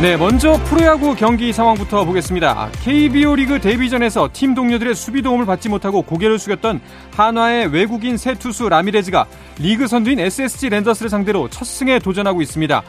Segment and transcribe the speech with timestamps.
[0.00, 2.70] 네, 먼저 프로야구 경기 상황부터 보겠습니다.
[2.82, 6.80] KBO 리그 데뷔전에서 팀 동료들의 수비 도움을 받지 못하고 고개를 숙였던
[7.14, 9.26] 한화의 외국인 새 투수 라미레즈가
[9.58, 12.82] 리그 선두인 SSG 랜더스를 상대로 첫 승에 도전하고 있습니다.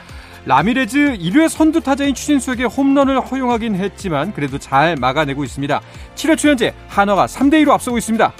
[0.45, 5.81] 라미레즈 1회 선두 타자인 추신수에게 홈런을 허용하긴 했지만 그래도 잘 막아내고 있습니다.
[6.15, 8.31] 7회 초 현재 한화가 3대 2로 앞서고 있습니다.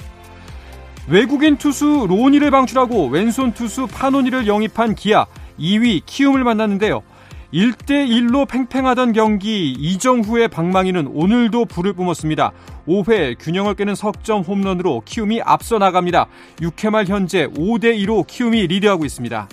[1.08, 5.26] 외국인 투수 로니를 방출하고 왼손 투수 파노니를 영입한 기아
[5.58, 7.02] 2위 키움을 만났는데요.
[7.52, 12.52] 1대1로 팽팽하던 경기 이정후의 방망이는 오늘도 불을 뿜었습니다.
[12.88, 16.26] 5회 균형을 깨는 석점 홈런으로 키움이 앞서 나갑니다.
[16.60, 19.48] 6회 말 현재 5대2로 키움이 리드하고 있습니다.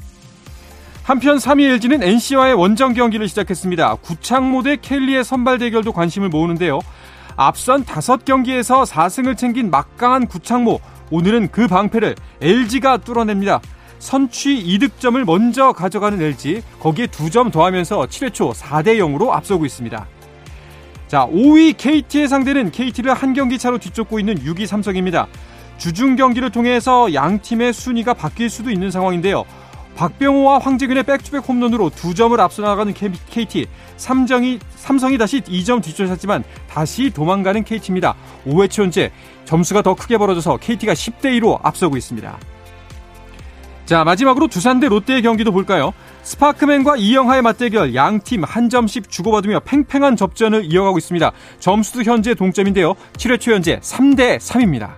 [1.04, 3.96] 한편 3위 LG는 NC와의 원정 경기를 시작했습니다.
[3.96, 6.80] 구창모 대 켈리의 선발 대결도 관심을 모으는데요.
[7.36, 10.80] 앞선 5경기에서 4승을 챙긴 막강한 구창모.
[11.12, 13.60] 오늘은 그 방패를 LG가 뚫어냅니다.
[14.00, 20.08] 선취 2득점을 먼저 가져가는 LG 거기에 2점 더하면서 7회 초 4대 0으로 앞서고 있습니다.
[21.08, 25.28] 자, 5위 KT의 상대는 KT를 한 경기 차로 뒤쫓고 있는 6위 삼성입니다.
[25.78, 29.46] 주중 경기를 통해서 양 팀의 순위가 바뀔 수도 있는 상황인데요.
[29.96, 33.68] 박병호와 황재균의 back-to-back 홈런으로 두 점을 앞서 나가는 KT.
[33.98, 38.16] 삼정이, 삼성이 다시 2점 뒤쫓았지만 다시 도망가는 KT입니다.
[38.46, 39.12] 5회 초 현재
[39.44, 42.38] 점수가 더 크게 벌어져서 KT가 10대 2로 앞서고 있습니다.
[43.90, 45.94] 자, 마지막으로 두산 대 롯데의 경기도 볼까요?
[46.22, 51.32] 스파크맨과 이영하의 맞대결 양 팀 한 점씩 주고받으며 팽팽한 접전을 이어가고 있습니다.
[51.60, 52.94] 점수도 현재 동점인데요.
[53.14, 54.92] 7회 초 현재 3대 3입니다.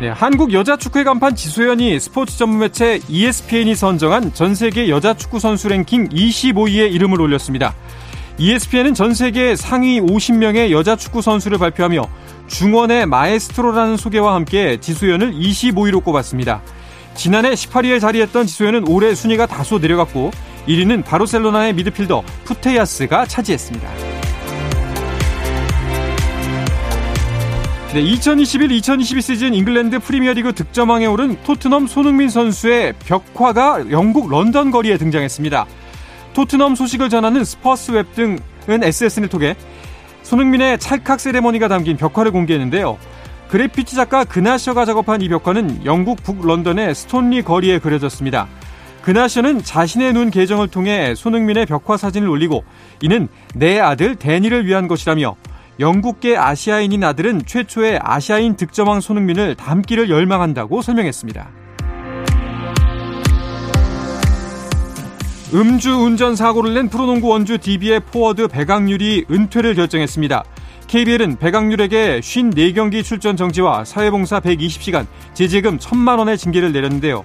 [0.00, 5.38] 네, 한국 여자 축구의 간판 지소연이 스포츠 전문 매체 ESPN이 선정한 전 세계 여자 축구
[5.38, 7.74] 선수 랭킹 25위에 이름을 올렸습니다.
[8.36, 12.02] ESPN은 전 세계 상위 50명의 여자 축구 선수를 발표하며
[12.48, 16.60] 중원의 마에스트로라는 소개와 함께 지소연을 25위로 꼽았습니다.
[17.14, 20.32] 지난해 18위에 자리했던 지소연은 올해 순위가 다소 내려갔고
[20.66, 23.88] 1위는 바르셀로나의 미드필더 푸테야스가 차지했습니다.
[27.94, 35.66] 네, 2021-2022 시즌 잉글랜드 프리미어리그 득점왕에 오른 토트넘 손흥민 선수의 벽화가 영국 런던 거리에 등장했습니다.
[36.34, 38.38] 토트넘 소식을 전하는 스퍼스 웹 등은
[38.82, 39.56] SSN을 통해
[40.22, 42.98] 손흥민의 찰칵 세레머니가 담긴 벽화를 공개했는데요.
[43.48, 48.48] 그래피티 작가 그나셔가 작업한 이 벽화는 영국 북 런던의 스톤리 거리에 그려졌습니다.
[49.02, 52.64] 그나셔는 자신의 눈 계정을 통해 손흥민의 벽화 사진을 올리고
[53.00, 55.36] 이는 내 아들 데니를 위한 것이라며
[55.78, 61.63] 영국계 아시아인인 아들은 최초의 아시아인 득점왕 손흥민을 닮기를 열망한다고 설명했습니다.
[65.54, 70.42] 음주 운전 사고를 낸 프로농구 원주 DB의 포워드 배강률이 은퇴를 결정했습니다.
[70.88, 77.24] KBL은 배강률에게 54경기 출전 정지와 사회봉사 120시간, 제재금 1천만 원의 징계를 내렸는데요.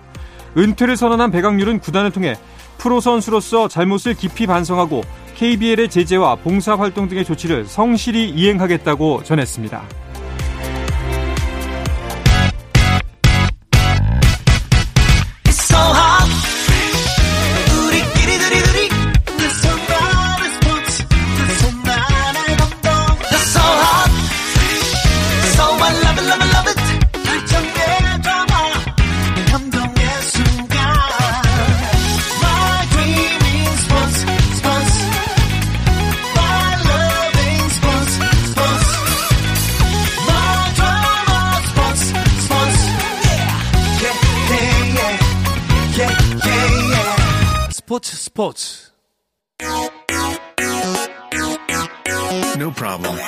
[0.56, 2.36] 은퇴를 선언한 배강률은 구단을 통해
[2.78, 5.02] 프로 선수로서 잘못을 깊이 반성하고
[5.36, 10.09] KBL의 제재와 봉사활동 등의 조치를 성실히 이행하겠다고 전했습니다.
[48.40, 48.94] 스포츠
[52.58, 53.20] No problem.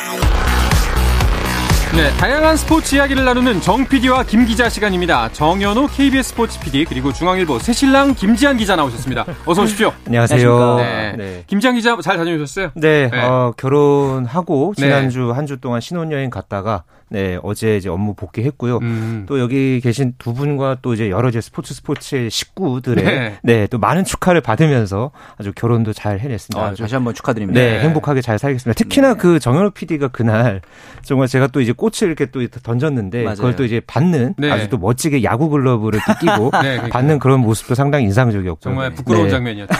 [1.94, 5.28] 네, 다양한 스포츠 이야기를 나누는 정 PD와 김 기자 시간입니다.
[5.34, 9.26] 정현호 KBS 스포츠 PD 그리고 중앙일보 새신랑 김지한 기자 나오셨습니다.
[9.46, 9.92] 어서 오십시오.
[10.08, 10.78] 안녕하세요.
[10.78, 11.16] 네.
[11.18, 11.44] 네.
[11.48, 12.72] 김지한 기자 잘 다녀오셨어요?
[12.76, 13.22] 네, 네.
[13.22, 15.32] 어, 결혼하고 지난주 네.
[15.34, 18.78] 한주 동안 신혼여행 갔다가 네, 어제 이제 업무 복귀했고요.
[18.82, 19.26] 음.
[19.28, 23.38] 또 여기 계신 두 분과 또 이제 여러 이제 스포츠 스포츠의 식구들의 네.
[23.44, 26.66] 네, 또 많은 축하를 받으면서 아주 결혼도 잘 해냈습니다.
[26.66, 27.60] 아, 다시 한번 축하드립니다.
[27.60, 28.78] 네, 네, 행복하게 잘 살겠습니다.
[28.82, 29.20] 특히나 네.
[29.20, 30.62] 그 정현우 PD가 그날
[31.04, 33.36] 정말 제가 또 이제 꽃을 이렇게 또 던졌는데 맞아요.
[33.36, 34.50] 그걸 또 이제 받는 네.
[34.50, 36.88] 아주 또 멋지게 야구 글러브를 끼고 네, 그러니까.
[36.88, 39.32] 받는 그런 모습도 상당히 인상적이었고 정말 부끄러운 네.
[39.32, 39.74] 장면이었죠.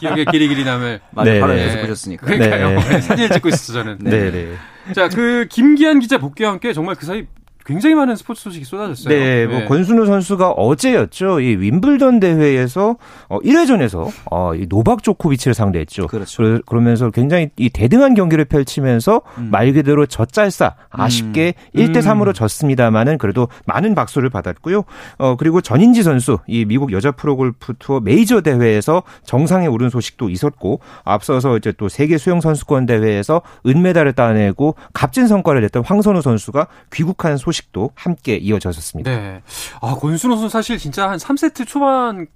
[0.00, 1.38] 기억에 길이길이 남을 맞아요.
[1.42, 2.24] 바로 옆에서 보셨으니까.
[2.26, 2.80] 그러니까요.
[3.02, 3.98] 사진을 찍고 있었어 저는.
[4.00, 4.52] 네, 네.
[4.94, 7.26] 자, 그 김기한 기자 복귀와 함께 정말 그 사이
[7.66, 9.12] 굉장히 많은 스포츠 소식이 쏟아졌어요.
[9.12, 9.64] 네, 뭐 네.
[9.64, 11.40] 권순우 선수가 어제였죠.
[11.40, 12.96] 이 윈블던 대회에서
[13.28, 16.06] 어 1회전에서 어, 이 노박 조코비치를 상대했죠.
[16.06, 16.60] 그렇죠.
[16.64, 19.48] 그러, 면서 굉장히 이 대등한 경기를 펼치면서 음.
[19.50, 21.80] 말 그대로 젖잘싸 아쉽게 음.
[21.80, 24.84] 1대 3으로 졌습니다만은 그래도 많은 박수를 받았고요.
[25.18, 30.78] 어 그리고 전인지 선수 이 미국 여자 프로골프 투어 메이저 대회에서 정상에 오른 소식도 있었고
[31.02, 37.36] 앞서서 이제 또 세계 수영 선수권 대회에서 은메달을 따내고 값진 성과를 냈던 황선우 선수가 귀국한
[37.36, 39.10] 소식 소식도 함께 이어졌습니다.
[39.10, 39.42] 네.
[39.80, 42.26] 아, 권순우 선수 사실 진짜 한 3세트 초반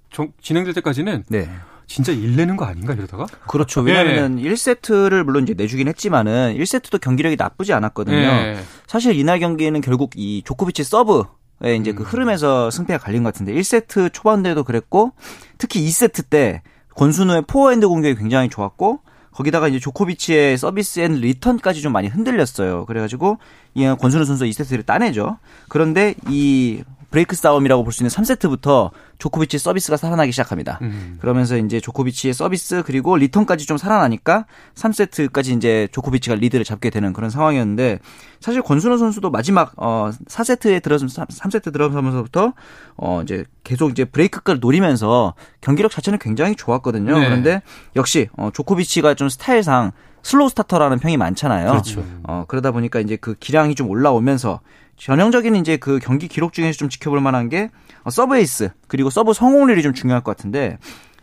[0.40, 1.48] 진행될 때까지는 네.
[1.86, 3.26] 진짜 일 내는 거 아닌가 이러다가?
[3.48, 3.80] 그렇죠.
[3.80, 4.42] 왜냐하면 네.
[4.42, 8.16] 1세트를 물론 이제 내주긴 했지만은 1세트도 경기력이 나쁘지 않았거든요.
[8.16, 8.60] 네.
[8.86, 11.24] 사실 이날 경기는 결국 이 조코비치 서브
[11.62, 12.04] 에 이제 그 음.
[12.04, 15.12] 그 흐름에서 승패가 갈린 것 같은데 1세트 초반대도 그랬고
[15.58, 16.62] 특히 2세트 때
[16.96, 19.00] 권순우의 포어핸드 공격이 굉장히 좋았고
[19.32, 22.86] 거기다가 이제 조코비치의 서비스 and 리턴까지 좀 많이 흔들렸어요.
[22.86, 23.38] 그래가지고
[23.74, 25.38] 이 권순우 선수 2세트를 따내죠.
[25.68, 30.78] 그런데 이 브레이크 싸움이라고 볼 수 있는 3세트부터 조코비치 서비스가 살아나기 시작합니다.
[30.82, 31.18] 음.
[31.20, 37.30] 그러면서 이제 조코비치의 서비스 그리고 리턴까지 좀 살아나니까 3세트까지 이제 조코비치가 리드를 잡게 되는 그런
[37.30, 37.98] 상황이었는데
[38.40, 42.54] 사실 권순우 선수도 마지막 어 4세트에 들어서 3세트 들어서면서부터
[42.96, 47.18] 어 이제 계속 이제 브레이크를 노리면서 경기력 자체는 굉장히 좋았거든요.
[47.18, 47.24] 네.
[47.26, 47.62] 그런데
[47.96, 49.92] 역시 어 조코비치가 좀 스타일상
[50.22, 51.70] slow starter라는 평이 많잖아요.
[51.70, 52.04] 그렇죠.
[52.22, 54.60] 어 그러다 보니까 이제 그 기량이 좀 올라오면서
[55.00, 57.70] 전형적인 이제 그 경기 기록 중에서 좀 지켜볼 만한 게
[58.04, 60.78] 어, 서브 에이스 그리고 서브 성공률이 좀 중요할 것 같은데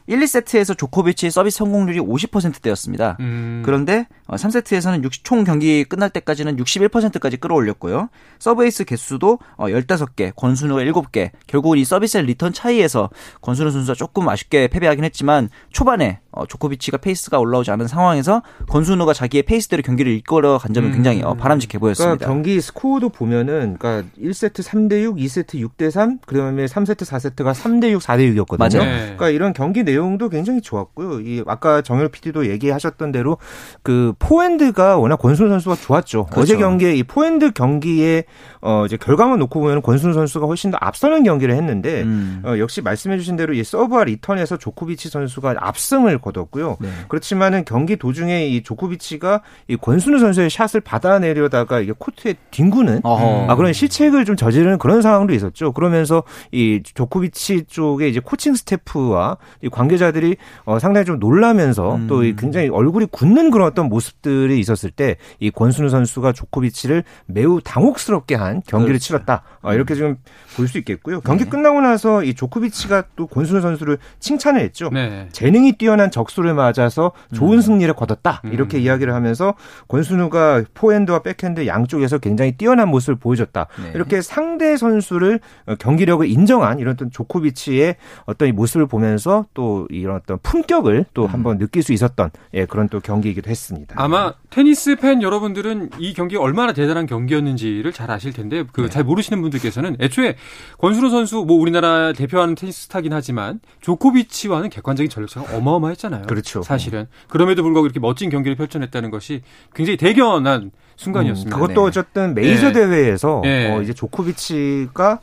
[0.07, 3.17] 1, 2세트에서 조코비치의 서비스 성공률이 50%대였습니다.
[3.19, 3.61] 음.
[3.65, 8.09] 그런데 3세트에서는 어, 60, 총 경기 끝날 때까지는 61%까지 끌어올렸고요.
[8.39, 11.31] 서브에이스 개수도 15개, 어, 권순우가 7개.
[11.45, 13.09] 결국은 이 서비스 리턴 차이에서
[13.41, 19.43] 권순우 선수가 조금 아쉽게 패배하긴 했지만 초반에 어, 조코비치가 페이스가 올라오지 않은 상황에서 권순우가 자기의
[19.43, 20.93] 페이스대로 경기를 이끌어 간 점은 음.
[20.93, 21.37] 굉장히 음.
[21.37, 22.15] 바람직해 보였습니다.
[22.15, 27.91] 그러니까 경기 스코어도 보면은 그러니까 1세트 3대 6, 2세트 6대 3, 그다음에 3세트 4세트가 3대
[27.91, 28.77] 6, 4대 6이었거든요.
[28.77, 28.99] 맞아요.
[28.99, 31.21] 그러니까 이런 경기 내용 내용도 굉장히 좋았고요.
[31.21, 33.37] 이 아까 정열 PD도 얘기하셨던 대로
[33.83, 36.25] 그 포핸드가 워낙 권순우 선수가 좋았죠.
[36.25, 36.41] 그렇죠.
[36.41, 38.23] 어제 경기에 이 포핸드 경기에
[38.61, 42.41] 어 이제 결과만 놓고 보면 권순우 선수가 훨씬 더 앞서는 경기를 했는데 음.
[42.45, 46.77] 어 역시 말씀해 주신 대로 이 서브와 리턴에서 조코비치 선수가 압승을 거뒀고요.
[46.79, 46.89] 네.
[47.07, 53.51] 그렇지만은 경기 도중에 이 조코비치가 이 권순우 선수의 샷을 받아내려다가 이게 코트에 뒹구는 어허.
[53.51, 55.71] 아 그런 실책을 좀 저지르는 그런 상황도 있었죠.
[55.71, 60.35] 그러면서 이 조코비치 쪽에 이제 코칭 스태프와 이 관, 관계자들이
[60.65, 62.07] 어, 상당히 좀 놀라면서 음.
[62.07, 68.35] 또 굉장히 얼굴이 굳는 그런 어떤 모습들이 있었을 때 이 권순우 선수가 조코비치를 매우 당혹스럽게
[68.35, 69.05] 한 경기를 그렇죠.
[69.05, 69.43] 치렀다.
[69.61, 71.21] 어, 이렇게 좀볼수 있겠고요.
[71.21, 71.49] 경기 네.
[71.49, 74.89] 끝나고 나서 이 조코비치가 또 권순우 선수를 칭찬을 했죠.
[74.91, 75.27] 네.
[75.31, 77.61] 재능이 뛰어난 적수를 맞아서 좋은 음.
[77.61, 78.41] 승리를 거뒀다.
[78.51, 78.81] 이렇게 음.
[78.81, 79.53] 이야기를 하면서
[79.87, 83.67] 권순우가 포핸드와 백핸드 양쪽에서 굉장히 뛰어난 모습을 보여줬다.
[83.83, 83.91] 네.
[83.93, 90.15] 이렇게 상대 선수를 어, 경기력을 인정한 이런 어떤 조코비치의 어떤 이 모습을 보면서 또 이런
[90.15, 91.27] 어떤 품격을 또 음.
[91.27, 93.95] 한번 느낄 수 있었던 예, 그런 또 경기이기도 했습니다.
[93.97, 99.07] 아마 테니스 팬 여러분들은 이 경기가 얼마나 대단한 경기였는지를 잘 아실 텐데 그잘 네.
[99.07, 100.35] 모르시는 분들께서는 애초에
[100.79, 106.23] 권수로 선수 뭐 우리나라 대표하는 테니스 스타긴 하지만 조코비치와는 객관적인 전력차가 어마어마했 잖아요.
[106.27, 106.61] 그렇죠.
[106.61, 109.41] 사실은 그럼에도 불구하고 이렇게 멋진 경기를 펼쳐냈다는 것이
[109.73, 111.55] 굉장히 대견한 순간이었습니다.
[111.55, 111.87] 음, 그것도 네.
[111.87, 112.73] 어쨌든 메이저 네.
[112.73, 113.71] 대회에서 네.
[113.71, 115.19] 어, 이제 조코비치가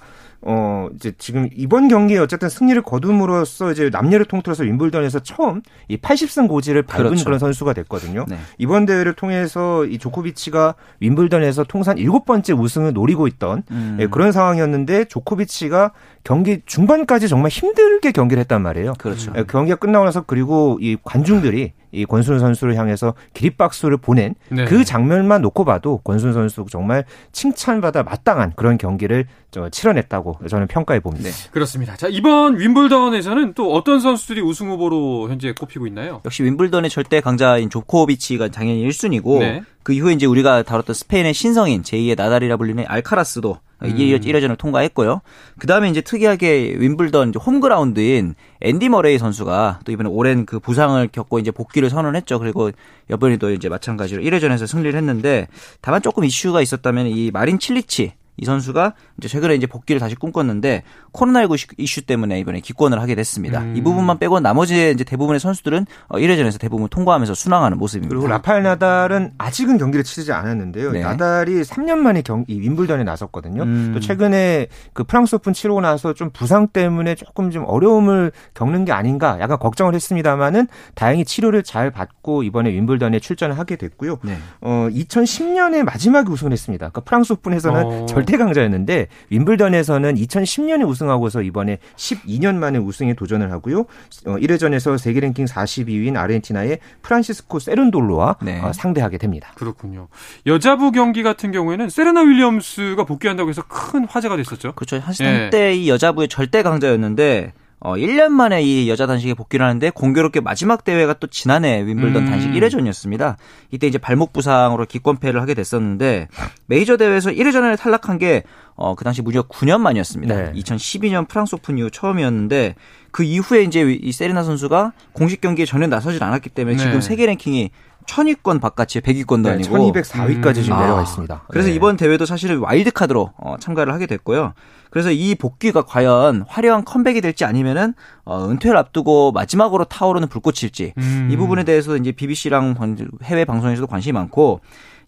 [0.46, 6.48] 어 이제 지금 이번 경기에 어쨌든 승리를 거둠으로써 이제 남녀를 통틀어서 윈블던에서 처음 이 80승
[6.48, 7.24] 고지를 밟은 그렇죠.
[7.24, 8.26] 그런 선수가 됐거든요.
[8.28, 8.36] 네.
[8.58, 13.96] 이번 대회를 통해서 이 조코비치가 윈블던에서 통산 일곱 번째 우승을 노리고 있던 음.
[14.00, 15.92] 예, 그런 상황이었는데 조코비치가
[16.24, 18.94] 경기 중반까지 정말 힘들게 경기를 했단 말이에요.
[18.98, 19.32] 그렇죠.
[19.36, 24.64] 예, 경기가 끝나고 나서 그리고 이 관중들이 이 권순 선수를 향해서 기립박수를 보낸 네.
[24.64, 29.26] 그 장면만 놓고 봐도 권순 선수 정말 칭찬받아 마땅한 그런 경기를
[29.70, 31.28] 치러냈다고 저는 평가해 봅니다.
[31.28, 31.50] 네.
[31.52, 31.94] 그렇습니다.
[31.94, 36.22] 자 이번 윈블던에서는 또 어떤 선수들이 우승 후보로 현재 꼽히고 있나요?
[36.24, 39.62] 역시 윈블던의 절대 강자인 조코비치가 당연히 1순위고 네.
[39.84, 43.58] 그 이후에 이제 우리가 다뤘던 스페인의 신성인 제2의 나달이라 불리는 알카라스도
[43.90, 43.96] 음.
[43.96, 45.20] 1회전을 통과했고요.
[45.58, 51.38] 그 다음에 이제 특이하게 윈블던 홈그라운드인 앤디 머레이 선수가 또 이번에 오랜 그 부상을 겪고
[51.38, 52.38] 이제 복귀를 선언했죠.
[52.38, 52.70] 그리고
[53.10, 55.48] 이번에도 이제 마찬가지로 1회전에서 승리를 했는데
[55.80, 60.82] 다만 조금 이슈가 있었다면 이 마린 칠리치 이 선수가 이제 최근에 이제 복귀를 다시 꿈꿨는데
[61.12, 63.60] 코로나19 이슈 때문에 이번에 기권을 하게 됐습니다.
[63.60, 63.76] 음.
[63.76, 68.14] 이 부분만 빼고 나머지 이제 대부분의 선수들은 1회전에서 어, 대부분 통과하면서 순항하는 모습입니다.
[68.14, 70.92] 그리고 라파엘 나달은 아직은 경기를 치르지 않았는데요.
[70.92, 71.02] 네.
[71.02, 73.62] 나달이 3년 만에 경, 이 윈블던에 나섰거든요.
[73.62, 73.92] 음.
[73.94, 78.92] 또 최근에 그 프랑스 오픈 치르고 나서 좀 부상 때문에 조금 좀 어려움을 겪는 게
[78.92, 84.18] 아닌가 약간 걱정을 했습니다만은 다행히 치료를 잘 받고 이번에 윈블던에 출전을 하게 됐고요.
[84.22, 84.38] 네.
[84.60, 86.88] 어, 2010년에 마지막에 우승을 했습니다.
[86.88, 88.06] 그러니까 프랑스 오픈에서는 어.
[88.06, 93.80] 절대 강자였는데 윈블던에서는 2010년에 우승하고서 이번에 12년 만에 우승에 도전을 하고요.
[94.26, 98.60] 어, 1회전에서 세계 랭킹 42위인 아르헨티나의 프란시스코 세른돌로와 네.
[98.60, 99.52] 어, 상대하게 됩니다.
[99.54, 100.08] 그렇군요.
[100.46, 104.72] 여자부 경기 같은 경우에는 세레나 윌리엄스가 복귀한다고 해서 큰 화제가 됐었죠.
[104.72, 104.98] 그렇죠.
[104.98, 105.74] 한때 예.
[105.74, 107.52] 이 여자부의 절대 강자였는데
[107.84, 112.30] 어, 1년 만에 이 여자 단식에 복귀를 하는데 공교롭게 마지막 대회가 또 지난해 윔블던 음.
[112.30, 113.36] 단식 1회전이었습니다.
[113.72, 116.28] 이때 이제 발목 부상으로 기권패를 하게 됐었는데
[116.64, 118.42] 메이저 대회에서 1회전에 탈락한 게
[118.74, 120.34] 어, 그 당시 무려 9년 만이었습니다.
[120.34, 120.52] 네.
[120.54, 122.74] 2012년 프랑스 오픈 이후 처음이었는데
[123.10, 126.82] 그 이후에 이제 이 세리나 선수가 공식 경기에 전혀 나서질 않았기 때문에 네.
[126.82, 127.70] 지금 세계 랭킹이
[128.06, 130.62] 천위권 바깥이 100위권도 네, 아니고 1204위까지 음.
[130.62, 131.34] 지금 내려와 있습니다.
[131.34, 131.74] 아, 그래서 네.
[131.74, 134.54] 이번 대회도 사실은 와일드 카드로 어, 참가를 하게 됐고요.
[134.94, 141.28] 그래서 이 복귀가 과연 화려한 컴백이 될지 아니면은 어, 은퇴를 앞두고 마지막으로 타오르는 불꽃일지 음.
[141.32, 142.76] 이 부분에 대해서 이제 BBC랑
[143.24, 144.60] 해외 방송에서도 관심이 많고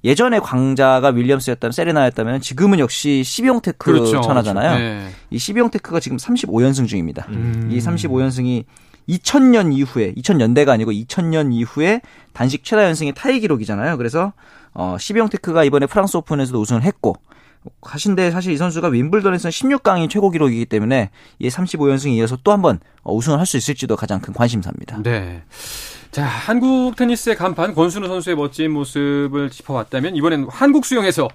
[0.02, 4.76] 예전에 강자가 윌리엄스였다면 세레나였다면 지금은 역시 시비옹테크 그렇죠, 천하잖아요.
[4.76, 5.08] 네.
[5.30, 7.24] 이 시비옹테크가 지금 35연승 중입니다.
[7.28, 7.68] 음.
[7.70, 8.64] 이 35연승이
[9.08, 12.00] 2000년 이후에 2000년대가 아니고 2000년 이후에
[12.32, 13.96] 단식 최다 연승의 타이 기록이잖아요.
[13.98, 14.32] 그래서
[14.74, 17.14] 어 시비옹테크가 이번에 프랑스 오픈에서도 우승을 했고
[17.82, 22.80] 하신데 사실 이 선수가 윈블던에서는 16강이 최고 기록이기 때문에 이 35연승에 이어서 또 한 번
[23.04, 25.02] 우승을 할 수 있을지도 가장 큰 관심사입니다.
[25.02, 25.42] 네.
[26.10, 31.28] 자, 한국 테니스의 간판 권순우 선수의 멋진 모습을 짚어봤다면 이번엔 한국 수영에서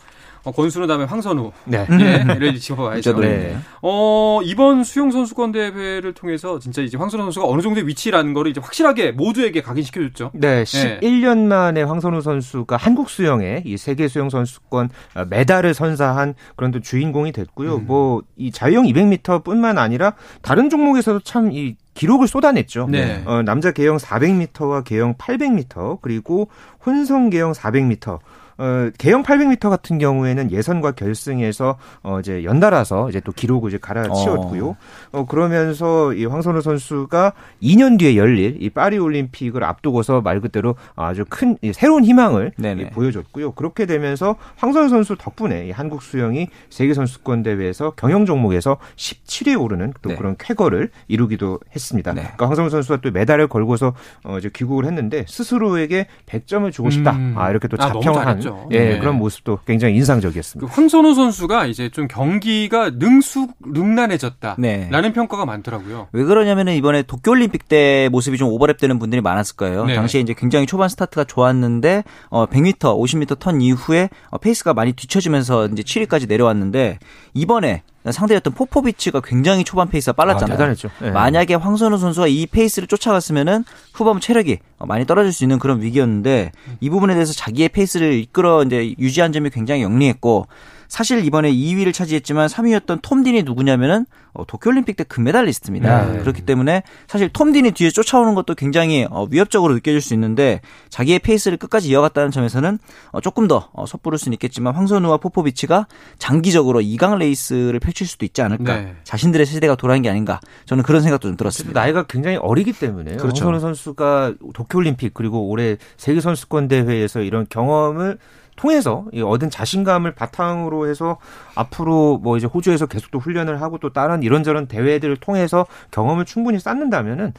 [0.44, 1.52] 어, 권순우 다음에 황선우.
[1.66, 1.86] 네.
[1.90, 3.20] 예,를 짚어봐야죠.
[3.20, 3.58] 네.
[3.82, 8.60] 어, 이번 수영 선수권 대회를 통해서 진짜 이제 황선우 선수가 어느 정도의 위치라는 거를 이제
[8.60, 10.32] 확실하게 모두에게 각인시켜줬죠.
[10.34, 10.64] 네.
[10.64, 11.48] 11년 예.
[11.48, 17.32] 만에 황선우 선수가 한국 수영에 이 세계 수영 선수권 어, 메달을 선사한 그런 또 주인공이
[17.32, 17.76] 됐고요.
[17.76, 17.86] 음.
[17.86, 22.88] 뭐이 자유형 200m 뿐만 아니라 다른 종목에서도 참이 기록을 쏟아냈죠.
[22.90, 23.22] 네.
[23.26, 26.50] 어, 남자 개영 400m와 개영 800m 그리고
[26.86, 28.20] 혼성 개영 400m
[28.62, 34.68] 어, 개영 800m 같은 경우에는 예선과 결승에서 어, 이제 연달아서 이제 또 기록을 이제 갈아치웠고요.
[34.68, 34.78] 어.
[35.14, 41.26] 어, 그러면서 이 황선우 선수가 2년 뒤에 열릴 이 파리 올림픽을 앞두고서 말 그대로 아주
[41.28, 43.54] 큰 새로운 희망을 이, 보여줬고요.
[43.54, 49.94] 그렇게 되면서 황선우 선수 덕분에 이 한국 수영이 세계 선수권 대회에서 경영 종목에서 17위에 오르는
[50.04, 50.16] 또 네.
[50.16, 52.14] 그런 쾌거를 이루기도 했습니다.
[52.14, 52.22] 네.
[52.22, 57.14] 그러니까 황선우 선수가 또 메달을 걸고서 어, 이제 귀국을 했는데 스스로에게 100점을 주고 싶다.
[57.14, 57.34] 음.
[57.36, 59.00] 아, 이렇게 또 아, 자평한 아, 예, 네.
[59.00, 60.68] 그런 모습도 굉장히 인상적이었습니다.
[60.68, 65.14] 그 황선우 선수가 이제 좀 경기가 능숙능란해졌다라는 네.
[65.14, 66.08] 평가가 많더라고요.
[66.12, 69.86] 왜 그러냐면은 이번에 도쿄올림픽 때 모습이 좀 오버랩되는 분들이 많았을 거예요.
[69.86, 69.96] 네.
[69.96, 75.68] 당시에 이제 굉장히 초반 스타트가 좋았는데 어 100m, 50m 턴 이후에 어, 페이스가 많이 뒤쳐지면서
[75.68, 77.00] 이제 7위까지 내려왔는데
[77.34, 80.56] 이번에 상대였던 포포비치가 굉장히 초반 페이스가 빨랐잖아요.
[80.56, 80.90] 아, 대단했죠.
[81.02, 81.12] 네.
[81.12, 86.90] 만약에 황선우 선수가 이 페이스를 쫓아갔으면은 후반 체력이 많이 떨어질 수 있는 그런 위기였는데 이
[86.90, 90.48] 부분에 대해서 자기의 페이스를 이끌어 이제 유지한 점이 굉장히 영리했고
[90.92, 96.12] 사실 이번에 2위를 차지했지만 3위였던 톰 딘이 누구냐면은 어, 도쿄올림픽 때 금메달리스트입니다.
[96.12, 96.20] 네.
[96.20, 101.20] 그렇기 때문에 사실 톰 딘이 뒤에 쫓아오는 것도 굉장히 어, 위협적으로 느껴질 수 있는데 자기의
[101.20, 102.78] 페이스를 끝까지 이어갔다는 점에서는
[103.12, 105.88] 어, 조금 더 어, 섣부를 수는 있겠지만 황선우와 포포비치가
[106.20, 108.76] 장기적으로 2강 레이스를 펼칠 수도 있지 않을까.
[108.76, 108.96] 네.
[109.06, 110.42] 자신들의 세대가 돌아간 게 아닌가.
[110.66, 111.80] 저는 그런 생각도 좀 들었습니다.
[111.80, 113.46] 나이가 굉장히 어리기 때문에 그렇죠.
[113.46, 118.18] 황선우 선수가 도쿄올림픽 그리고 올해 세계 선수권 대회에서 이런 경험을
[118.62, 121.18] 통해서 얻은 자신감을 바탕으로 해서
[121.56, 126.60] 앞으로 뭐 이제 호주에서 계속 또 훈련을 하고 또 다른 이런저런 대회들을 통해서 경험을 충분히
[126.60, 127.34] 쌓는다면은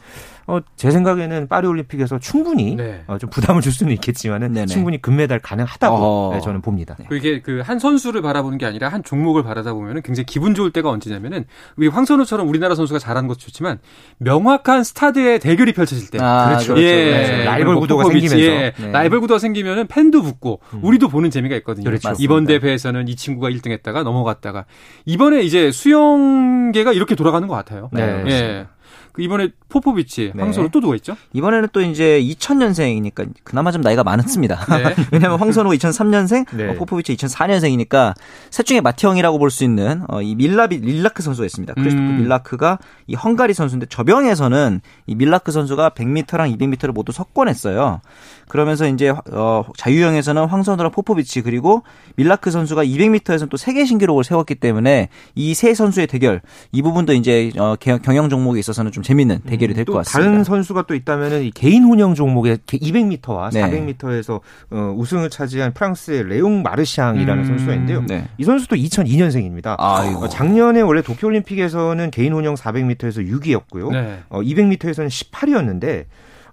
[0.45, 3.03] 어, 제 생각에는 파리 올림픽에서 충분히 네.
[3.07, 4.67] 어, 좀 부담을 줄 수는 있겠지만은 네네.
[4.67, 6.95] 충분히 금메달 가능하다고 네, 저는 봅니다.
[6.99, 7.07] 네.
[7.11, 10.89] 이게 그 한 선수를 바라보는 게 아니라 한 종목을 바라다 보면은 굉장히 기분 좋을 때가
[10.89, 11.45] 언제냐면은
[11.77, 13.79] 우리 황선우처럼 우리나라 선수가 잘하는 것도 좋지만
[14.17, 16.19] 명확한 스타들의 대결이 펼쳐질 때.
[16.21, 16.77] 아, 그렇죠.
[16.77, 17.25] 예.
[17.25, 17.43] 그렇죠.
[17.45, 18.73] 라이벌 구도가 생기면서 예.
[18.77, 18.91] 네.
[18.91, 20.79] 라이벌 구도가 생기면은 팬도 붙고 음.
[20.83, 21.85] 우리도 보는 재미가 있거든요.
[21.85, 22.13] 그렇죠.
[22.19, 24.65] 이번 대회에서는 이 친구가 1등했다가 넘어갔다가
[25.05, 27.89] 이번에 이제 수영계가 이렇게 돌아가는 것 같아요.
[27.93, 28.23] 네.
[28.27, 28.67] 예.
[29.13, 30.41] 그 이번에 포포비치, 네.
[30.43, 31.15] 황선우 또 누가 있죠?
[31.33, 34.65] 이번에는 또 이제 2000년생이니까 그나마 좀 나이가 많습니다.
[34.77, 34.95] 네.
[35.11, 36.69] 왜냐하면 황선우가 2003년생, 네.
[36.69, 38.15] 어, 포포비치 2004년생이니까
[38.49, 41.75] 셋 중에 맏형이라고 볼 수 있는 어, 이 밀라비 밀라크 선수가 있습니다.
[41.75, 42.17] 크리스토프 음.
[42.17, 48.01] 밀라크가 이 헝가리 선수인데 접영에서는 이 밀라크 선수가 100m랑 200m를 모두 석권했어요.
[48.47, 51.83] 그러면서 이제 어, 자유형에서는 황선우랑 포포비치 그리고
[52.15, 56.41] 밀라크 선수가 200m에서는 또 세계 신기록을 세웠기 때문에 이 세 선수의 대결
[56.71, 60.29] 이 부분도 이제 어, 경영 종목에 있어서는 좀 재밌는 대결이 될 것 같습니다.
[60.29, 63.61] 다른 선수가 또 있다면은 이 개인 혼영 종목에 200m와 네.
[63.61, 64.39] 400m에서
[64.71, 68.03] 어, 우승을 차지한 프랑스의 레옹 마르샹이라는 음, 선수가 있는데요.
[68.07, 68.25] 네.
[68.37, 69.75] 이 선수도 2002년생입니다.
[69.79, 73.91] 어, 작년에 원래 도쿄올림픽에서는 개인 혼영 400m에서 6위였고요.
[73.91, 74.19] 네.
[74.29, 76.05] 어, 200m에서는 18위였는데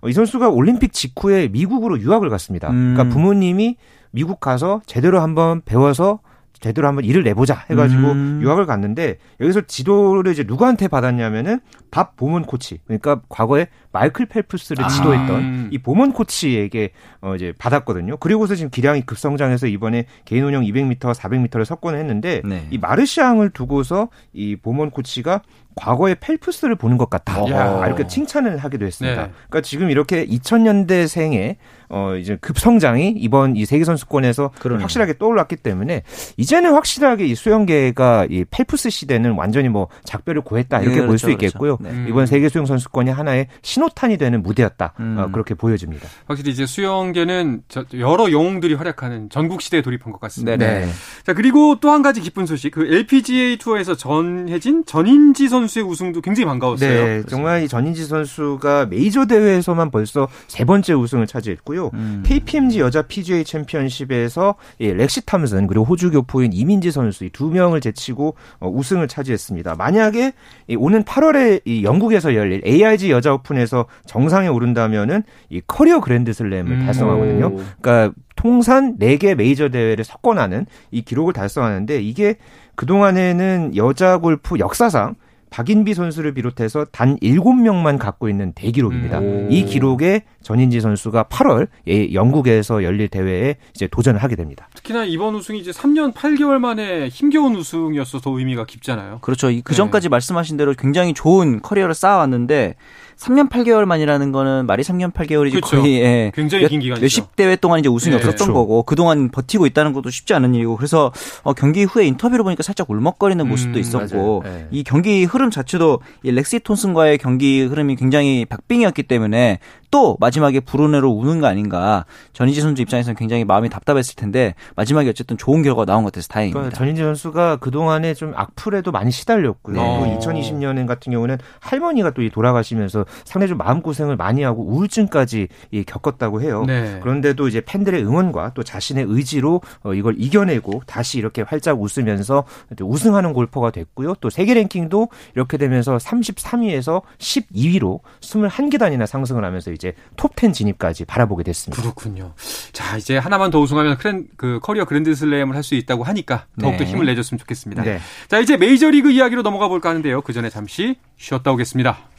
[0.02, 2.70] 어, 이 선수가 올림픽 직후에 미국으로 유학을 갔습니다.
[2.70, 2.94] 음.
[2.94, 3.76] 그러니까 부모님이
[4.10, 6.20] 미국 가서 제대로 한번 배워서
[6.58, 8.40] 제대로 한번 일을 내보자 해가지고 음.
[8.42, 14.88] 유학을 갔는데 여기서 지도를 이제 누구한테 받았냐면은 밥 보문 코치 그러니까 과거에 마이클 펠프스를 아.
[14.88, 18.16] 지도했던 이 보문 코치에게 어 이제 받았거든요.
[18.18, 22.66] 그리고서 지금 기량이 급성장해서 이번에 개인 운영 200m, 400m를 석권을 했는데 네.
[22.70, 25.42] 이 마르시앙을 두고서 이 보문 코치가
[25.76, 27.48] 과거의 펠프스를 보는 것 같다.
[27.50, 27.86] 야.
[27.86, 29.22] 이렇게 칭찬을 하기도 했습니다.
[29.22, 29.32] 네.
[29.48, 31.56] 그러니까 지금 이렇게 2000년대생의
[31.88, 34.82] 어 이제 급성장이 이번 이 세계 선수권에서 그러네요.
[34.82, 36.02] 확실하게 떠올랐기 때문에
[36.36, 41.46] 이제는 확실하게 이 수영계가 이 펠프스 시대는 완전히 뭐 작별을 고했다 이렇게 네, 볼수 그렇죠,
[41.46, 41.76] 있겠고요.
[41.78, 41.96] 그렇죠.
[41.96, 42.06] 네.
[42.08, 45.16] 이번 세계 수영 선수권이 하나의 신 호탄이 되는 무대였다 음.
[45.18, 46.08] 어, 그렇게 보여집니다.
[46.26, 47.62] 확실히 이제 수영계는
[47.98, 50.56] 여러 영웅들이 활약하는 전국 시대에 돌입한 것 같습니다.
[50.56, 50.88] 네.
[51.24, 56.46] 자 그리고 또 한 가지 기쁜 소식 그 LPGA 투어에서 전해진 전인지 선수의 우승도 굉장히
[56.46, 57.04] 반가웠어요.
[57.04, 61.90] 네, 정말 이 전인지 선수가 메이저 대회에서만 벌써 세 번째 우승을 차지했고요.
[61.94, 62.22] 음.
[62.24, 67.80] KPMG 여자 PGA 챔피언십에서 예, 렉시 탐슨 그리고 호주 교포인 이민지 선수 이 두 명을
[67.80, 69.74] 제치고 어, 우승을 차지했습니다.
[69.76, 70.32] 만약에
[70.68, 73.69] 이 오는 8월에 이 영국에서 열릴 ARG 여자 오픈에서
[74.06, 76.86] 정상에 오른다면은 이 커리어 그랜드 슬램을 음.
[76.86, 77.54] 달성하거든요.
[77.80, 82.36] 그러니까 통산 4개 메이저 대회를 석권하는 이 기록을 달성하는데 이게
[82.76, 85.14] 그동안에는 여자 골프 역사상
[85.50, 89.18] 박인비 선수를 비롯해서 단 7명만 갖고 있는 대기록입니다.
[89.18, 89.48] 음.
[89.50, 91.68] 이 기록에 전인지 선수가 8월
[92.14, 94.68] 영국에서 열릴 대회에 이제 도전을 하게 됩니다.
[94.74, 99.18] 특히나 이번 우승이 이제 3년 8개월 만에 힘겨운 우승이었어서 의미가 깊잖아요.
[99.20, 99.48] 그렇죠.
[99.64, 100.10] 그 전까지 네.
[100.10, 102.76] 말씀하신 대로 굉장히 좋은 커리어를 쌓아왔는데
[103.20, 105.82] 3년 8개월 만이라는 거는 말이 3년 8개월이지 그렇죠.
[105.82, 107.02] 거의 예, 굉장히 긴 기간이죠.
[107.02, 108.16] 몇십 대회 동안 이제 우승이 네.
[108.16, 108.54] 없었던 그렇죠.
[108.54, 111.12] 거고 그동안 버티고 있다는 것도 쉽지 않은 일이고 그래서
[111.42, 114.68] 어, 경기 후에 인터뷰를 보니까 살짝 울먹거리는 모습도 음, 있었고 네.
[114.70, 119.58] 이 경기 흐름 자체도 이 렉시 톤슨과의 경기 흐름이 굉장히 박빙이었기 때문에
[119.90, 125.36] 또 마지막에 불운으로 우는 거 아닌가 전희지 선수 입장에서는 굉장히 마음이 답답했을 텐데 마지막에 어쨌든
[125.36, 126.60] 좋은 결과가 나온 것 같아서 다행입니다.
[126.60, 129.76] 그러니까 전희지 선수가 그 동안에 좀 악플에도 많이 시달렸고요.
[129.76, 130.16] 네.
[130.20, 135.48] 또 2020년 같은 경우는 할머니가 또 돌아가시면서 상당히 좀 마음고생을 많이 하고 우울증까지
[135.86, 136.64] 겪었다고 해요.
[136.66, 136.98] 네.
[137.02, 142.44] 그런데도 이제 팬들의 응원과 또 자신의 의지로 어, 이걸 이겨내고 다시 이렇게 활짝 웃으면서
[142.80, 144.14] 우승하는 골퍼가 됐고요.
[144.20, 151.80] 또 세계 랭킹도 이렇게 되면서 33위에서 12위로 21계단이나 상승을 하면서 이제 톱10 진입까지 바라보게 됐습니다.
[151.82, 152.34] 그렇군요.
[152.72, 156.90] 자, 이제 하나만 더 우승하면 크랜, 그 커리어 그랜드슬램을 할 수 있다고 하니까 더욱더 네.
[156.90, 157.82] 힘을 내줬으면 좋겠습니다.
[157.82, 158.00] 네.
[158.28, 160.22] 자, 이제 메이저리그 이야기로 넘어가 볼까 하는데요.
[160.22, 162.09] 그 전에 잠시 쉬었다 오겠습니다.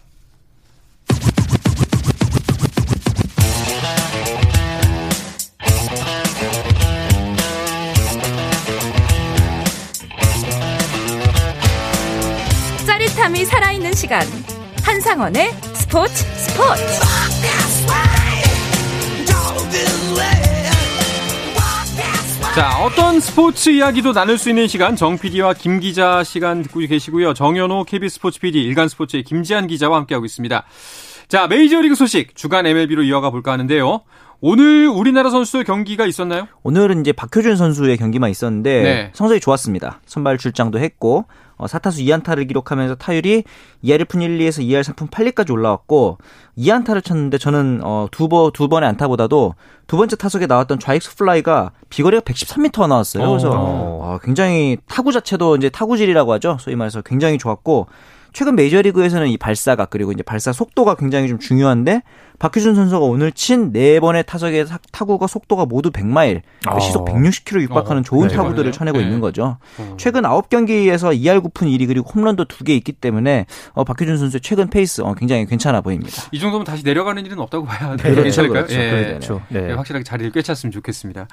[13.21, 14.21] 짜릿함이 살아있는 시간.
[14.83, 16.81] 한상원의 스포츠 스포츠.
[22.55, 27.35] 자, 어떤 스포츠 이야기도 나눌 수 있는 시간 정 PD와 김 기자 시간 듣고 계시고요.
[27.35, 30.65] 정현호 KBS 스포츠 PD, 일간 스포츠의 김지한 기자와 함께하고 있습니다.
[31.27, 34.01] 자, 메이저리그 소식 주간 MLB로 이어가 볼까 하는데요.
[34.43, 36.47] 오늘 우리나라 선수들 경기가 있었나요?
[36.63, 39.11] 오늘은 이제 박효준 선수의 경기만 있었는데 네.
[39.13, 40.01] 성적이 좋았습니다.
[40.07, 41.25] 선발 출장도 했고
[41.61, 43.43] 어, 4타수 2안타를 기록하면서 타율이
[43.83, 46.17] 2할 1푼 1리에서 2할 3푼 8리까지 올라왔고
[46.57, 49.53] 2안타를 쳤는데 저는 어, 두, 번, 두 번의 안타보다도
[49.85, 53.29] 두 번째 타석에 나왔던 좌익수 플라이가 비거리가 113m가 나왔어요.
[53.29, 56.57] 그래서 어, 굉장히 타구 자체도 이제 타구질이라고 하죠.
[56.59, 57.87] 소위 말해서 굉장히 좋았고
[58.33, 62.01] 최근 메이저리그에서는 이 발사각 그리고 이제 발사 속도가 굉장히 좀 중요한데
[62.39, 66.79] 박효준 선수가 오늘 친 네 번의 타석의 타구가 속도가 모두 100마일 어.
[66.79, 68.03] 시속 160km 육박하는 어.
[68.03, 69.03] 좋은 네, 타구들을 쳐내고 네.
[69.03, 69.57] 있는 거죠.
[69.77, 69.95] 어.
[69.97, 75.01] 최근 9경기에서 2할 9푼 1리 그리고 홈런도 2개 있기 때문에 어, 박효준 선수의 최근 페이스
[75.01, 76.11] 어, 굉장히 괜찮아 보입니다.
[76.31, 78.65] 이 정도면 다시 내려가는 일은 없다고 봐야 네, 괜찮을까요?
[78.65, 78.79] 그렇죠.
[78.79, 79.05] 예.
[79.07, 79.41] 그렇죠.
[79.49, 79.73] 네.
[79.73, 81.27] 확실하게 자리를 꿰찼으면 좋겠습니다.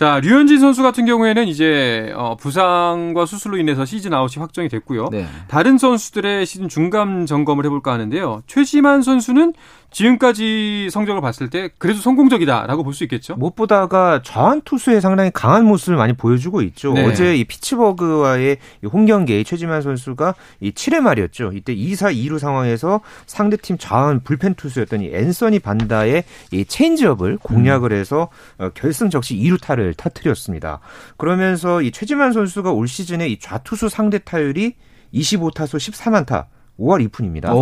[0.00, 0.06] 네.
[0.06, 5.10] 자, 류현진 선수 같은 경우에는 이제 어, 부상과 수술로 인해서 시즌 아웃이 확정이 됐고요.
[5.12, 5.26] 네.
[5.46, 8.42] 다른 선수들의 시즌 중간 점검을 해볼까 하는데요.
[8.46, 9.52] 최지만 선수는
[9.92, 13.34] 지금까지 성적을 봤을 때 그래도 성공적이다라고 볼 수 있겠죠.
[13.36, 16.92] 무엇보다가 저한 투수에 상당히 강한 모습을 많이 보여주고 있죠.
[16.92, 17.04] 네.
[17.04, 18.56] 어제 이 피츠버그와의
[18.92, 21.52] 홈 경기에 최지만 선수가 이 7회 말이었죠.
[21.54, 28.28] 이때 2사 2루 상황에서 상대팀 좌완 불펜 투수였던 이 앤서니 반다의 이 체인지업을 공략을 해서
[28.58, 30.80] 어, 결승 적시 2루타를 터뜨렸습니다.
[31.16, 34.74] 그러면서 이 최지만 선수가 올 시즌에 이 좌투수 상대 타율이
[35.14, 36.46] 25타수 13안타
[36.78, 37.52] 5할 2푼입니다.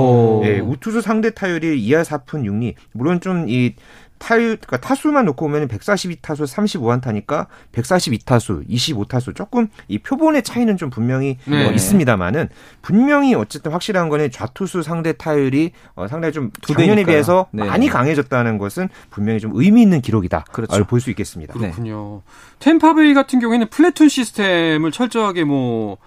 [0.45, 2.75] 예, 우투수 상대 타율이 2할 4푼 6리.
[2.93, 3.75] 물론 좀 이
[4.19, 11.39] 타율, 그러니까 타수만 놓고 보면 142타수 35안타니까 142타수, 25타수 조금 이 표본의 차이는 좀 분명히
[11.45, 11.67] 네.
[11.67, 12.49] 어, 있습니다만은
[12.83, 17.65] 분명히 어쨌든 확실한 거는 좌투수 상대 타율이 어, 상당히 좀 작년에 비해서 네.
[17.65, 20.45] 많이 강해졌다는 것은 분명히 좀 의미 있는 기록이다.
[20.53, 20.85] 그렇죠.
[20.85, 21.55] 볼 수 있겠습니다.
[21.55, 22.23] 그렇군요.
[22.25, 22.33] 네.
[22.59, 25.99] 템파베이 같은 경우에는 플래툰 시스템을 철저하게 뭐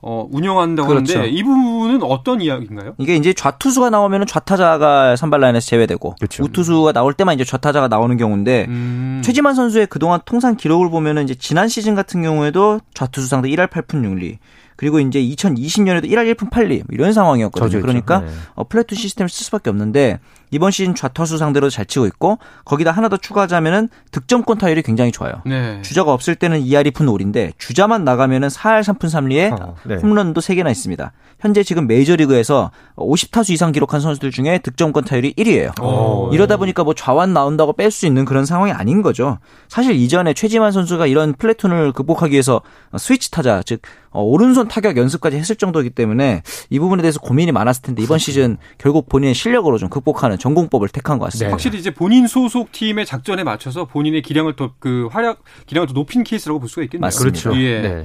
[0.00, 1.18] 어, 운영한다고 그렇죠.
[1.18, 2.94] 하는데 이 부분은 어떤 이야기인가요?
[2.98, 6.44] 이게 이제 좌투수가 나오면 좌타자가 선발 라인에서 제외되고 그렇죠.
[6.44, 9.22] 우투수가 나올 때만 이제 좌타자가 나오는 경우인데 음.
[9.24, 14.04] 최지만 선수의 그동안 통산 기록을 보면은 이제 지난 시즌 같은 경우에도 좌투수 상대 1할 8푼
[14.04, 14.38] 6리
[14.76, 17.82] 그리고 이제 2020년에도 1할 1푼 8리 이런 상황이었거든요.
[17.82, 18.28] 그러니까 네.
[18.54, 23.08] 어, 플래툰 시스템을 쓸 수밖에 없는데 이번 시즌 좌투수 상대로 잘 치고 있고 거기다 하나
[23.08, 25.42] 더 추가하자면은 득점권 타율이 굉장히 좋아요.
[25.44, 25.80] 네.
[25.82, 29.96] 주자가 없을 때는 2할 2푼 5리인데 주자만 나가면은 4할 3푼 3리에 어, 네.
[29.96, 31.12] 홈런도 3개나 있습니다.
[31.40, 35.80] 현재 지금 메이저리그에서 50타수 이상 기록한 선수들 중에 득점권 타율이 1위예요.
[35.82, 39.38] 오, 이러다 보니까 뭐 좌완 나온다고 뺄 수 있는 그런 상황이 아닌 거죠.
[39.68, 42.60] 사실 이전에 최지만 선수가 이런 플래툰을 극복하기 위해서
[42.96, 43.80] 스위치 타자 즉
[44.10, 48.56] 어, 오른손 타격 연습까지 했을 정도이기 때문에 이 부분에 대해서 고민이 많았을 텐데 이번 시즌
[48.78, 51.46] 결국 본인의 실력으로 좀 극복하는 전공법을 택한 것 같습니다.
[51.46, 51.50] 네.
[51.50, 56.22] 확실히 이제 본인 소속 팀의 작전에 맞춰서 본인의 기량을 더 그 활약 기량을 더 높인
[56.22, 57.06] 케이스라고 볼 수가 있겠네요.
[57.06, 57.40] 맞습니다.
[57.42, 57.60] 그렇죠.
[57.60, 57.80] 예.
[57.80, 58.04] 네.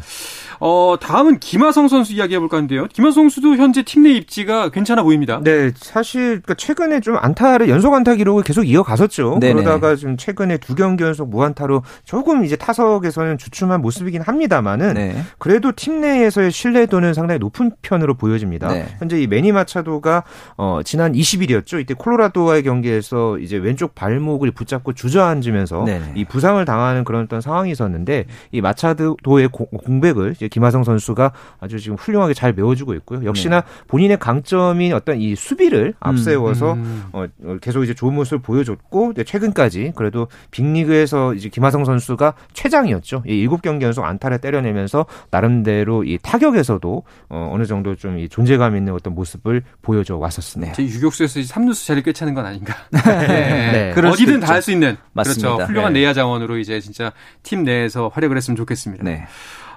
[0.60, 2.88] 어, 다음은 김하성 선수 이야기 해 볼까 하는데요.
[2.88, 5.40] 김하성 선수도 현재 팀 내 입지가 괜찮아 보입니다.
[5.42, 9.38] 네, 사실 그러니까 최근에 좀 안타를 연속 안타 기록을 계속 이어갔었죠.
[9.40, 9.54] 네네.
[9.64, 15.24] 그러다가 좀 최근에 두 경기 연속 무안타로 조금 이제 타석에서는 주춤한 모습이긴 합니다만은 네.
[15.38, 18.68] 그래도 팀 내에서의 신뢰도는 상당히 높은 편으로 보여집니다.
[18.74, 18.88] 네.
[19.00, 20.24] 현재 이 매니 마차도가
[20.58, 21.80] 어, 지난 20일이었죠.
[21.80, 26.14] 이때 콜로라 도와의 경기에서 이제 왼쪽 발목을 붙잡고 주저앉으면서 네네.
[26.16, 31.98] 이 부상을 당하는 그런 어떤 상황이 있었는데 이 마차도의 공백을 이제 김하성 선수가 아주 지금
[31.98, 33.26] 훌륭하게 잘 메워주고 있고요.
[33.26, 33.68] 역시나 네.
[33.88, 37.04] 본인의 강점인 어떤 이 수비를 앞세워서 음, 음.
[37.12, 43.24] 어, 어 계속 이제 좋은 모습을 보여줬고 최근까지 그래도 빅리그에서 이제 김하성 선수가 최장이었죠.
[43.28, 48.94] 이 7경기 연속 안타를 때려내면서 나름대로 이 타격에서도 어, 어느 정도 좀 이 존재감 있는
[48.94, 50.74] 어떤 모습을 보여줘 왔었습니다.
[50.74, 52.76] 제 유격수에서 3루수 자리를 꿰차는 건 아닌가.
[52.92, 53.94] 네.
[53.96, 54.08] 네.
[54.08, 55.56] 어디든 다 할 수 있는 맞습니다.
[55.56, 55.66] 그렇죠.
[55.72, 56.02] 훌륭한 네.
[56.02, 59.04] 내야 자원으로 이제 진짜 팀 내에서 활약을 했으면 좋겠습니다.
[59.04, 59.26] 네.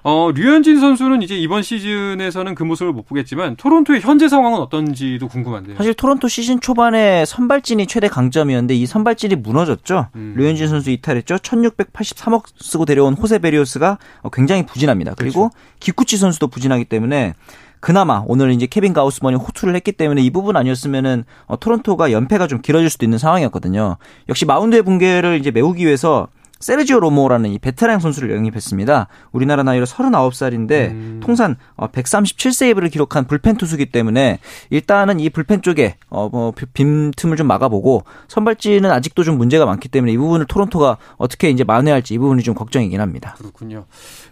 [0.03, 5.77] 어, 류현진 선수는 이제 이번 시즌에서는 그 모습을 못 보겠지만 토론토의 현재 상황은 어떤지도 궁금한데요.
[5.79, 10.07] 사실 토론토 시즌 초반에 선발진이 최대 강점이었는데 이 선발진이 무너졌죠.
[10.15, 10.35] 음.
[10.37, 11.37] 류현진 선수 이탈했죠.
[11.39, 13.99] 1683억 쓰고 데려온 호세 베리오스가
[14.33, 15.15] 굉장히 부진합니다.
[15.17, 15.67] 그리고 그렇죠.
[15.81, 17.35] 기쿠치 선수도 부진하기 때문에
[17.81, 22.61] 그나마 오늘 이제 케빈 가우스먼이 호투를 했기 때문에 이 부분 아니었으면은 어, 토론토가 연패가 좀
[22.61, 23.97] 길어질 수도 있는 상황이었거든요.
[24.29, 26.29] 역시 마운드의 붕괴를 이제 메우기 위해서
[26.59, 29.09] 세르지오 로모라는 이 베테랑 선수를 영입했습니다.
[29.33, 31.21] 우리나라 나이로 39살인데 음.
[31.23, 34.39] 통산 137세이브를 어, 기록한 불펜 투수기 때문에
[34.71, 40.17] 일단은 이 불펜 쪽에 어뭐 빈틈을 좀 막아보고 선발진은 아직도 좀 문제가 많기 때문에 이
[40.17, 43.35] 부분을 토론토가 어떻게 이제 만회할지 이 부분이 좀 걱정이긴 합니다.
[43.39, 43.85] 그렇군요.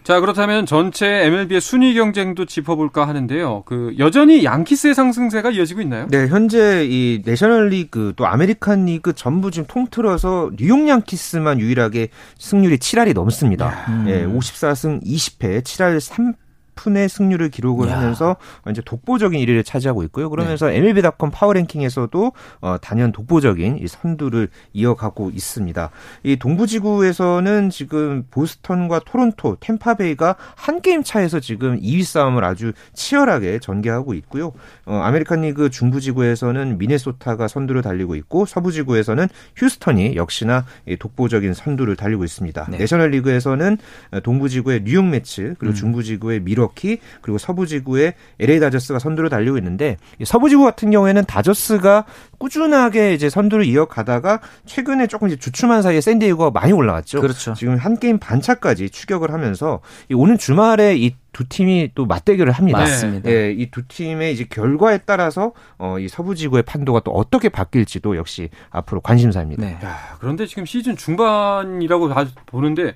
[0.03, 3.63] 자 그렇다면 전체 MLB의 순위 경쟁도 짚어볼까 하는데요.
[3.67, 6.07] 그 여전히 양키스의 상승세가 이어지고 있나요?
[6.09, 13.13] 네, 현재 이 내셔널리그 또 아메리칸 리그 전부 지금 통틀어서 뉴욕 양키스만 유일하게 승률이 7할이
[13.13, 13.85] 넘습니다.
[13.89, 14.05] 음.
[14.07, 16.33] 예, 54승 20패, 7할 3
[16.75, 17.97] 푼의 승률을 기록을 야.
[17.97, 18.35] 하면서
[18.69, 20.29] 이제 독보적인 1위를 차지하고 있고요.
[20.29, 20.77] 그러면서 네.
[20.77, 25.89] MLB.com 파워랭킹에서도 어, 단연 독보적인 이 선두를 이어가고 있습니다.
[26.23, 34.13] 이 동부지구에서는 지금 보스턴과 토론토, 탬파베이가 한 게임 차에서 지금 2위 싸움을 아주 치열하게 전개하고
[34.15, 34.51] 있고요.
[34.85, 40.65] 어, 아메리칸 리그 중부지구에서는 미네소타가 선두를 달리고 있고 서부지구에서는 휴스턴이 역시나
[40.99, 42.67] 독보적인 선두를 달리고 있습니다.
[42.69, 42.77] 네.
[42.77, 43.77] 내셔널 리그에서는
[44.23, 45.75] 동부지구의 뉴욕 메츠 그리고 음.
[45.75, 52.05] 중부지구의 미러 밀워키 그리고 서부지구의 LA 다저스가 선두를 달리고 있는데 서부지구 같은 경우에는 다저스가
[52.37, 57.21] 꾸준하게 이제 선두를 이어가다가 최근에 조금 이제 주춤한 사이에 샌디에이고가 많이 올라왔죠.
[57.21, 57.53] 그렇죠.
[57.53, 59.79] 지금 한 게임 반차까지 추격을 하면서
[60.13, 62.79] 오는 주말에 이두 팀이 또 맞대결을 합니다.
[62.79, 63.29] 맞습니다.
[63.29, 68.49] 예, 이 두 팀의 이제 결과에 따라서 어, 이 서부지구의 판도가 또 어떻게 바뀔지도 역시
[68.69, 69.65] 앞으로 관심사입니다.
[69.65, 69.77] 네.
[69.83, 72.09] 야, 그런데 지금 시즌 중반이라고
[72.45, 72.95] 보는데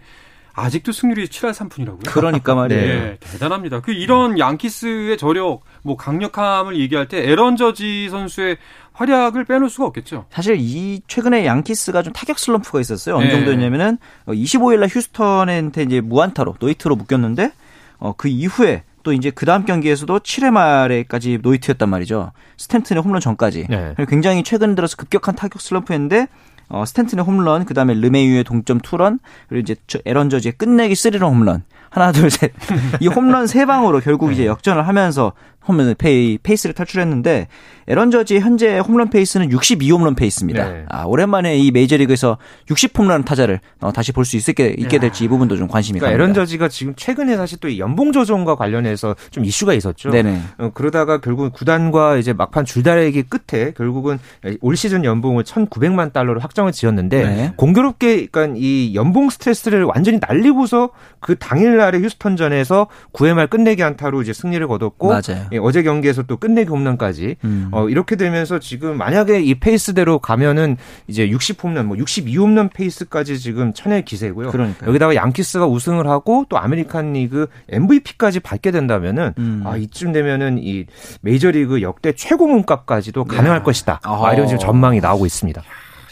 [0.60, 2.06] 아직도 승률이 7할 3푼이라고요?
[2.10, 3.00] 그러니까 말이에요.
[3.00, 3.82] 네, 대단합니다.
[3.82, 8.58] 그 이런 양키스의 저력, 뭐 강력함을 얘기할 때 에런 저지 선수의
[8.94, 10.26] 활약을 빼놓을 수가 없겠죠.
[10.30, 13.16] 사실 이 최근에 양키스가 좀 타격 슬럼프가 있었어요.
[13.16, 13.32] 어느 네.
[13.32, 17.52] 정도였냐면은 25일 날 휴스턴한테 이제 무안타로 노히트로 묶였는데
[18.00, 22.32] 어, 그 이후에 또 이제 그 다음 경기에서도 7회 말에까지 노히트였단 말이죠.
[22.58, 23.68] 스탠튼의 홈런 전까지.
[23.70, 23.96] 네.
[24.10, 26.28] 굉장히 최근 들어서 급격한 타격 슬럼프였는데
[26.70, 31.64] 어, 스탠튼의 홈런, 그 다음에 르메유의 동점 투런, 그리고 이제 에런 저지의 끝내기 쓰리런 홈런.
[31.90, 32.54] 하나, 둘, 셋.
[33.00, 34.48] 이 홈런 세 방으로 결국 이제 네.
[34.48, 35.34] 역전을 하면서
[35.70, 37.48] 홈런 페이, 페이스를 탈출했는데
[37.88, 40.70] 에런 저지 현재 홈런 페이스는 62홈런 페이스입니다.
[40.70, 40.86] 네.
[40.90, 45.58] 아, 오랜만에 이 메이저리그에서 60홈런 타자를 어, 다시 볼 수 있게 있게 될지 이 부분도
[45.58, 46.24] 좀 관심이 그러니까 갑니다.
[46.24, 50.10] 에런 저지가 지금 최근에 사실 또 연봉 조정과 관련해서 좀 이슈가 있었죠.
[50.12, 50.42] 네네.
[50.60, 54.20] 어, 그러다가 결국 구단과 이제 막판 줄다리기 끝에 결국은
[54.62, 57.54] 올 시즌 연봉을 1,900만 달러로 확정을 지었는데 네.
[57.56, 64.34] 공교롭게 그러니까 이 연봉 스트레스를 완전히 날리고서 그 당일날에 휴스턴전에서 9회 말 끝내기 안타로 이제
[64.34, 65.48] 승리를 거뒀고 맞아요.
[65.60, 67.70] 예, 어제 경기에서 또 끝내기 홈런까지 음.
[67.72, 73.74] 어, 이렇게 되면서 지금 만약에 이 페이스대로 가면은 이제 60 홈런, 뭐 62홈런 페이스까지 지금
[73.74, 74.52] 칠 기세고요.
[74.52, 79.64] 그러니까 여기다가 양키스가 우승을 하고 또 아메리칸 리그 MVP까지 받게 된다면은 음.
[79.66, 80.86] 아 이쯤 되면은 이
[81.22, 83.64] 메이저리그 역대 최고 몸값까지도 가능할 네.
[83.64, 84.00] 것이다.
[84.04, 85.62] 아, 이런 지금 전망이 나오고 있습니다.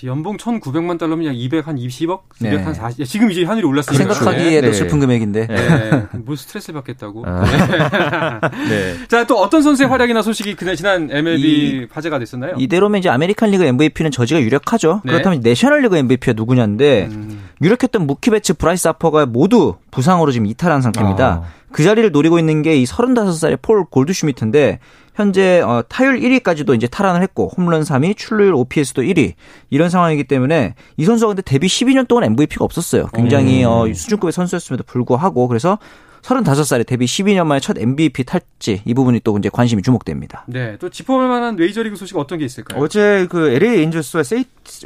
[0.06, 2.22] 연봉 1,900만 달러면 약 200, 한 20억?
[2.42, 3.06] 200, 한 40.
[3.06, 4.14] 지금 이제 환율이 올랐으니까.
[4.14, 4.74] 생각하기에도 네.
[4.74, 5.48] 슬픈 금액인데.
[5.48, 6.08] 네.
[6.26, 7.24] 뭐 스트레스 받겠다고.
[7.26, 7.44] 아.
[8.70, 8.96] 네.
[9.08, 12.56] 자, 또 어떤 선수의 활약이나 소식이 그날 지난 MLB 이, 화제가 됐었나요?
[12.58, 15.02] 이대로면 이제 아메리칸 리그 MVP는 저지가 유력하죠.
[15.04, 15.12] 네.
[15.12, 17.44] 그렇다면 내셔널 리그 MVP가 누구냐인데, 음.
[17.62, 21.44] 유력했던 무키 베츠 브라이스 하퍼가 모두 부상으로 지금 이탈한 상태입니다.
[21.44, 21.58] 아.
[21.72, 24.80] 그 자리를 노리고 있는 게 이 35살의 폴 골드슈미트인데
[25.18, 29.34] 현재 어, 타율 1위까지도 이제 탈환을 했고 홈런 3위, 출루율 OPS도 1위
[29.72, 33.08] 이런 상황이기 때문에 이 선수가 근데 데뷔 12년 동안 MVP가 없었어요.
[33.16, 33.70] 굉장히 음.
[33.70, 35.80] 어, 수준급의 선수였음에도 불구하고 그래서
[36.22, 40.44] 35살에 데뷔 12년 만에 첫 MVP 탈지 이 부분이 또 이제 관심이 주목됩니다.
[40.48, 42.80] 네, 또 짚어볼 만한 메이저리그 소식 어떤 게 있을까요?
[42.84, 44.44] 어제 그 LA 엔젤스와 세이,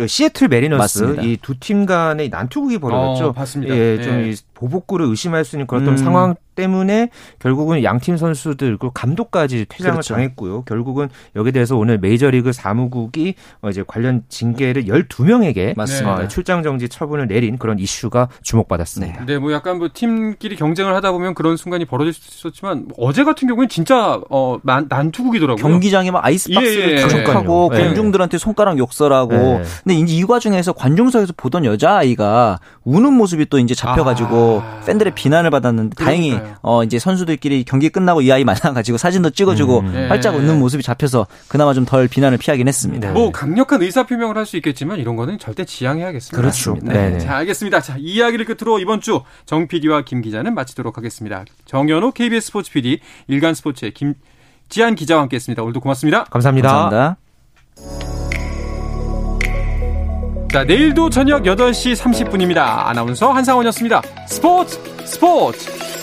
[0.08, 3.28] 시애틀 메리너스 이 두 팀 간의 난투극이 벌어졌죠.
[3.28, 3.76] 어, 봤습니다.
[3.76, 4.04] 예, 네.
[4.04, 5.98] 좀 보복구를 의심할 수 있는 그런 음.
[5.98, 10.14] 상황 때문에 결국은 양팀 선수들 그리고 감독까지 퇴장을 그렇죠.
[10.14, 10.64] 당했고요.
[10.64, 16.14] 결국은 여기에 대해서 오늘 메이저리그 사무국이 어, 이제 관련 징계를 12명에게 맞습니다.
[16.14, 19.26] 어, 출장 정지 처분을 내린 그런 이슈가 주목받았습니다.
[19.26, 23.48] 네, 뭐 약간 뭐 팀끼리 경쟁을 하다 보면 그런 순간이 벌어질 수 있었지만 어제 같은
[23.48, 25.62] 경우는 진짜 어 난투국이더라고요.
[25.62, 27.78] 경기장에 막 아이스박스를 예, 예, 하고 예.
[27.80, 29.64] 관중들한테 손가락 욕설하고 예.
[29.84, 34.51] 근데 이제 이 과정에서 관중석에서 보던 여자 아이가 우는 모습이 또 이제 잡혀 가지고 아.
[34.86, 39.92] 팬들의 비난을 받았는데 다행히 어 이제 선수들끼리 경기 끝나고 이 아이 만나가지고 사진도 찍어주고 음.
[39.94, 40.08] 네.
[40.08, 43.08] 활짝 웃는 모습이 잡혀서 그나마 좀 덜 비난을 피하긴 했습니다.
[43.10, 43.14] 네.
[43.14, 46.36] 뭐 강력한 의사 표명을 할 수 있겠지만 이런 거는 절대 지양해야겠습니다.
[46.42, 46.78] 그렇죠.
[46.82, 47.18] 네.
[47.20, 47.80] 자 알겠습니다.
[47.82, 51.46] 자이 이야기를 끝으로 이번 주 정 PD와 김 기자는 마치도록 하겠습니다.
[51.66, 54.14] 정현호 KBS 스포츠 PD 일간 스포츠의 김
[54.70, 55.62] 지한 기자와 함께했습니다.
[55.62, 56.24] 오늘도 고맙습니다.
[56.26, 56.90] 감사합니다.
[56.90, 58.21] 감사합니다.
[60.52, 62.58] 자, 내일도 저녁 8시 30분입니다.
[62.58, 64.02] 아나운서 한상원이었습니다.
[64.28, 66.01] 스포츠, 스포츠!